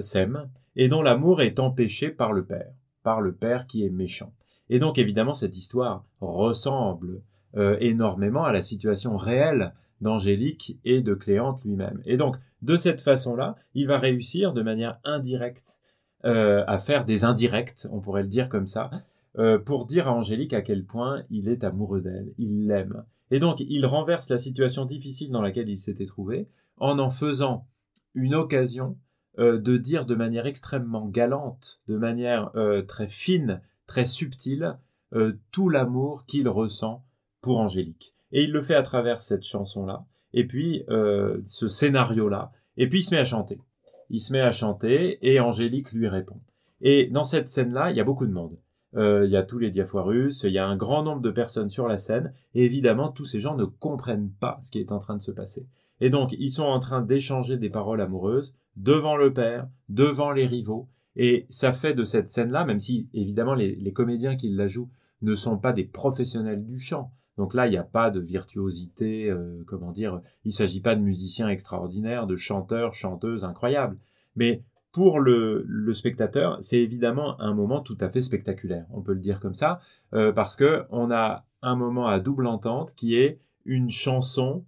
s'aiment 0.00 0.48
et 0.74 0.88
dont 0.88 1.02
l'amour 1.02 1.42
est 1.42 1.60
empêché 1.60 2.10
par 2.10 2.32
le 2.32 2.44
père, 2.44 2.72
par 3.02 3.20
le 3.20 3.32
père 3.32 3.66
qui 3.66 3.84
est 3.84 3.90
méchant. 3.90 4.32
Et 4.68 4.78
donc 4.78 4.98
évidemment, 4.98 5.34
cette 5.34 5.56
histoire 5.56 6.04
ressemble 6.20 7.22
euh, 7.54 7.76
énormément 7.80 8.44
à 8.44 8.52
la 8.52 8.62
situation 8.62 9.18
réelle 9.18 9.74
d'Angélique 10.00 10.78
et 10.86 11.02
de 11.02 11.12
Cléante 11.12 11.62
lui-même. 11.64 12.00
Et 12.06 12.16
donc, 12.16 12.36
de 12.62 12.76
cette 12.76 13.02
façon-là, 13.02 13.56
il 13.74 13.86
va 13.86 13.98
réussir 13.98 14.54
de 14.54 14.62
manière 14.62 14.98
indirecte 15.04 15.78
euh, 16.24 16.64
à 16.66 16.78
faire 16.78 17.04
des 17.04 17.24
indirects, 17.24 17.86
on 17.90 18.00
pourrait 18.00 18.22
le 18.22 18.28
dire 18.28 18.48
comme 18.48 18.66
ça, 18.66 18.90
euh, 19.38 19.58
pour 19.58 19.84
dire 19.84 20.08
à 20.08 20.12
Angélique 20.12 20.54
à 20.54 20.62
quel 20.62 20.84
point 20.84 21.24
il 21.28 21.48
est 21.48 21.62
amoureux 21.62 22.00
d'elle, 22.00 22.32
il 22.38 22.66
l'aime. 22.66 23.04
Et 23.32 23.40
donc, 23.40 23.58
il 23.58 23.84
renverse 23.84 24.28
la 24.28 24.38
situation 24.38 24.84
difficile 24.84 25.32
dans 25.32 25.42
laquelle 25.42 25.68
il 25.68 25.78
s'était 25.78 26.06
trouvé 26.06 26.46
en 26.76 27.00
en 27.00 27.10
faisant 27.10 27.66
une 28.14 28.34
occasion 28.34 28.96
de 29.38 29.76
dire 29.78 30.04
de 30.04 30.14
manière 30.14 30.46
extrêmement 30.46 31.08
galante, 31.08 31.80
de 31.88 31.96
manière 31.96 32.52
très 32.86 33.08
fine, 33.08 33.62
très 33.86 34.04
subtil 34.04 34.76
euh, 35.14 35.38
tout 35.50 35.68
l'amour 35.68 36.24
qu'il 36.26 36.48
ressent 36.48 37.04
pour 37.42 37.58
Angélique. 37.58 38.14
Et 38.30 38.44
il 38.44 38.52
le 38.52 38.62
fait 38.62 38.74
à 38.74 38.82
travers 38.82 39.20
cette 39.20 39.42
chanson-là, 39.42 40.06
et 40.32 40.46
puis 40.46 40.84
euh, 40.88 41.38
ce 41.44 41.68
scénario-là, 41.68 42.50
et 42.78 42.88
puis 42.88 43.00
il 43.00 43.02
se 43.02 43.14
met 43.14 43.20
à 43.20 43.24
chanter. 43.24 43.60
Il 44.08 44.20
se 44.20 44.32
met 44.32 44.40
à 44.40 44.52
chanter, 44.52 45.18
et 45.20 45.38
Angélique 45.38 45.92
lui 45.92 46.08
répond. 46.08 46.40
Et 46.80 47.06
dans 47.06 47.24
cette 47.24 47.50
scène-là, 47.50 47.90
il 47.90 47.96
y 47.96 48.00
a 48.00 48.04
beaucoup 48.04 48.26
de 48.26 48.32
monde. 48.32 48.56
Euh, 48.94 49.24
il 49.24 49.30
y 49.30 49.36
a 49.36 49.42
tous 49.42 49.58
les 49.58 49.70
diafoirus, 49.70 50.42
il 50.42 50.52
y 50.52 50.58
a 50.58 50.66
un 50.66 50.76
grand 50.76 51.02
nombre 51.02 51.22
de 51.22 51.30
personnes 51.30 51.70
sur 51.70 51.88
la 51.88 51.96
scène, 51.96 52.32
et 52.54 52.64
évidemment, 52.64 53.10
tous 53.10 53.24
ces 53.24 53.40
gens 53.40 53.56
ne 53.56 53.64
comprennent 53.64 54.30
pas 54.30 54.58
ce 54.62 54.70
qui 54.70 54.80
est 54.80 54.92
en 54.92 54.98
train 54.98 55.16
de 55.16 55.22
se 55.22 55.30
passer. 55.30 55.66
Et 56.00 56.10
donc, 56.10 56.34
ils 56.38 56.50
sont 56.50 56.64
en 56.64 56.80
train 56.80 57.00
d'échanger 57.00 57.56
des 57.56 57.70
paroles 57.70 58.00
amoureuses 58.00 58.54
devant 58.76 59.16
le 59.16 59.32
père, 59.32 59.68
devant 59.88 60.32
les 60.32 60.46
rivaux, 60.46 60.88
et 61.16 61.46
ça 61.48 61.72
fait 61.72 61.94
de 61.94 62.04
cette 62.04 62.28
scène-là, 62.28 62.64
même 62.64 62.80
si 62.80 63.08
évidemment 63.12 63.54
les, 63.54 63.92
comédiens 63.92 64.36
qui 64.36 64.48
la 64.50 64.66
jouent 64.66 64.90
ne 65.20 65.34
sont 65.34 65.58
pas 65.58 65.72
des 65.72 65.84
professionnels 65.84 66.64
du 66.64 66.78
chant. 66.78 67.12
Donc 67.38 67.54
là, 67.54 67.66
il 67.66 67.70
n'y 67.70 67.76
a 67.76 67.84
pas 67.84 68.10
de 68.10 68.20
virtuosité, 68.20 69.30
euh, 69.30 69.62
comment 69.66 69.92
dire, 69.92 70.20
il 70.44 70.48
ne 70.48 70.54
s'agit 70.54 70.80
pas 70.80 70.96
de 70.96 71.00
musiciens 71.00 71.48
extraordinaires, 71.48 72.26
de 72.26 72.36
chanteurs, 72.36 72.94
chanteuses 72.94 73.44
incroyables. 73.44 73.98
Mais 74.36 74.62
pour 74.92 75.20
le, 75.20 75.66
spectateur, 75.92 76.58
c'est 76.60 76.78
évidemment 76.78 77.40
un 77.40 77.54
moment 77.54 77.80
tout 77.80 77.96
à 78.00 78.10
fait 78.10 78.20
spectaculaire, 78.20 78.86
on 78.90 79.02
peut 79.02 79.14
le 79.14 79.20
dire 79.20 79.40
comme 79.40 79.54
ça, 79.54 79.80
euh, 80.12 80.32
parce 80.32 80.54
que 80.54 80.84
on 80.90 81.10
a 81.10 81.46
un 81.62 81.76
moment 81.76 82.06
à 82.06 82.20
double 82.20 82.46
entente 82.46 82.94
qui 82.94 83.16
est 83.16 83.40
une 83.64 83.90
chanson, 83.90 84.64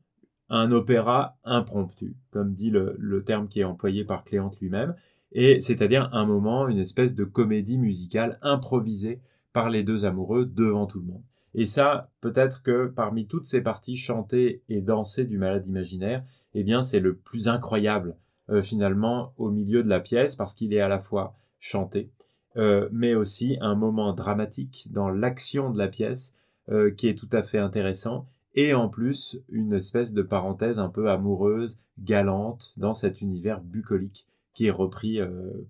un 0.48 0.72
opéra 0.72 1.36
impromptu, 1.44 2.16
comme 2.30 2.54
dit 2.54 2.70
le 2.70 3.22
terme 3.24 3.48
qui 3.48 3.60
est 3.60 3.64
employé 3.64 4.04
par 4.04 4.24
Cléante 4.24 4.58
lui-même, 4.60 4.94
et 5.34 5.60
c'est-à-dire 5.60 6.08
un 6.12 6.24
moment, 6.24 6.68
une 6.68 6.78
espèce 6.78 7.14
de 7.14 7.24
comédie 7.24 7.76
musicale 7.76 8.38
improvisée 8.40 9.20
par 9.52 9.68
les 9.68 9.82
deux 9.82 10.04
amoureux 10.04 10.46
devant 10.46 10.86
tout 10.86 11.00
le 11.00 11.06
monde. 11.06 11.24
Et 11.54 11.66
ça, 11.66 12.10
peut-être 12.20 12.62
que 12.62 12.86
parmi 12.86 13.26
toutes 13.26 13.44
ces 13.44 13.60
parties 13.60 13.96
chantées 13.96 14.62
et 14.68 14.80
dansées 14.80 15.24
du 15.24 15.38
malade 15.38 15.66
imaginaire, 15.66 16.24
eh 16.54 16.64
bien, 16.64 16.82
c'est 16.82 17.00
le 17.00 17.16
plus 17.16 17.48
incroyable 17.48 18.16
euh, 18.50 18.60
finalement 18.60 19.32
au 19.38 19.50
milieu 19.50 19.82
de 19.82 19.88
la 19.88 20.00
pièce 20.00 20.36
parce 20.36 20.52
qu'il 20.52 20.74
est 20.74 20.80
à 20.80 20.88
la 20.88 20.98
fois 20.98 21.34
chanté, 21.60 22.10
euh, 22.58 22.90
mais 22.92 23.14
aussi 23.14 23.56
un 23.62 23.74
moment 23.74 24.12
dramatique 24.12 24.86
dans 24.90 25.08
l'action 25.08 25.70
de 25.70 25.78
la 25.78 25.88
pièce 25.88 26.34
euh, 26.68 26.90
qui 26.90 27.08
est 27.08 27.14
tout 27.14 27.28
à 27.32 27.42
fait 27.42 27.56
intéressant 27.56 28.26
et 28.54 28.74
en 28.74 28.90
plus 28.90 29.38
une 29.48 29.72
espèce 29.72 30.12
de 30.12 30.20
parenthèse 30.20 30.78
un 30.78 30.90
peu 30.90 31.08
amoureuse, 31.08 31.78
galante 31.98 32.74
dans 32.76 32.92
cet 32.92 33.22
univers 33.22 33.62
bucolique 33.62 34.26
qui 34.52 34.66
est 34.66 34.70
repris 34.70 35.18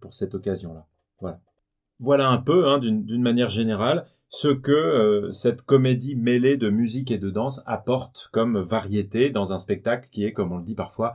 pour 0.00 0.12
cette 0.12 0.34
occasion-là. 0.34 0.86
Voilà. 1.20 1.40
Voilà 2.00 2.28
un 2.28 2.38
peu, 2.38 2.66
hein, 2.68 2.78
d'une 2.78 3.22
manière 3.22 3.48
générale, 3.48 4.04
ce 4.28 4.48
que 4.48 5.30
cette 5.32 5.62
comédie 5.62 6.16
mêlée 6.16 6.58
de 6.58 6.68
musique 6.68 7.10
et 7.10 7.16
de 7.16 7.30
danse 7.30 7.62
apporte 7.64 8.28
comme 8.32 8.58
variété 8.58 9.30
dans 9.30 9.54
un 9.54 9.58
spectacle 9.58 10.10
qui 10.12 10.24
est, 10.24 10.34
comme 10.34 10.52
on 10.52 10.58
le 10.58 10.64
dit 10.64 10.74
parfois, 10.74 11.14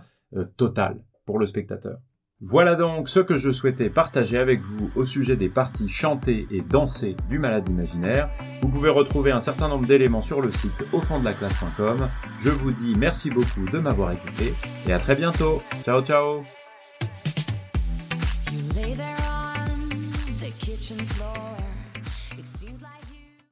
total 0.58 1.04
le 1.38 1.45
spectateur. 1.45 2.00
Voilà 2.41 2.75
donc 2.75 3.09
ce 3.09 3.19
que 3.19 3.36
je 3.36 3.51
souhaitais 3.51 3.89
partager 3.89 4.38
avec 4.38 4.62
vous 4.62 4.89
au 4.95 5.03
sujet 5.03 5.36
des 5.36 5.50
parties 5.50 5.89
chantées 5.89 6.48
et 6.51 6.62
dansées 6.62 7.17
du 7.27 7.38
malade 7.38 7.67
imaginaire. 7.67 8.29
Vous 8.62 8.69
pouvez 8.69 8.89
retrouver 8.89 9.31
un 9.31 9.41
certain 9.41 9.67
nombre 9.67 9.86
d'éléments 9.86 10.21
sur 10.21 10.39
le 10.39 10.50
site 10.50 10.86
au 10.93 11.01
fond 11.01 11.19
de 11.19 11.25
la 11.25 11.33
classe.com. 11.33 12.09
Je 12.39 12.50
vous 12.50 12.71
dis 12.71 12.95
merci 12.98 13.29
beaucoup 13.29 13.65
de 13.69 13.79
m'avoir 13.79 14.13
écouté 14.13 14.53
et 14.88 14.93
à 14.93 15.00
très 15.00 15.15
bientôt. 15.15 15.62
Ciao 15.83 16.01
ciao 16.01 16.43